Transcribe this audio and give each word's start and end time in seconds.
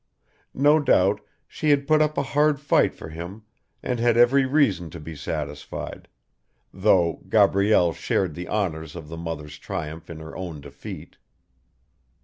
No 0.55 0.79
doubt 0.79 1.21
she 1.47 1.69
had 1.69 1.85
put 1.87 2.01
up 2.01 2.17
a 2.17 2.23
hard 2.33 2.59
fight 2.59 2.95
for 2.95 3.09
him 3.09 3.43
and 3.83 3.99
had 3.99 4.17
every 4.17 4.47
reason 4.47 4.89
to 4.89 4.99
be 4.99 5.15
satisfied, 5.15 6.07
though 6.73 7.21
Gabrielle 7.29 7.93
shared 7.93 8.33
the 8.33 8.49
honours 8.49 8.95
of 8.95 9.09
the 9.09 9.17
mother's 9.17 9.59
triumph 9.59 10.09
in 10.09 10.19
her 10.19 10.35
own 10.35 10.59
defeat. 10.59 11.17